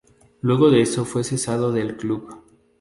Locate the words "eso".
0.81-1.05